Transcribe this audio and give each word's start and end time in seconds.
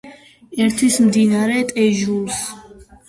ერთვის 0.65 0.97
მდინარე 1.09 1.59
ტეჟუს. 1.73 2.41